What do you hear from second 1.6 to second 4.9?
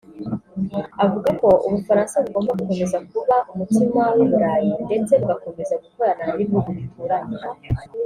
u Bufaransa bugomba gukomeza kuba umutima w’u Burayi